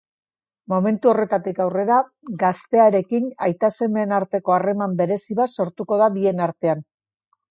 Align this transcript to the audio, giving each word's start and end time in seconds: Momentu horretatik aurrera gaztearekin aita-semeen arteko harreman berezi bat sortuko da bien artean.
Momentu 0.71 1.09
horretatik 1.09 1.59
aurrera 1.65 1.97
gaztearekin 2.43 3.27
aita-semeen 3.49 4.15
arteko 4.21 4.57
harreman 4.57 4.97
berezi 5.03 5.39
bat 5.43 5.55
sortuko 5.59 6.03
da 6.05 6.11
bien 6.19 6.45
artean. 6.47 6.85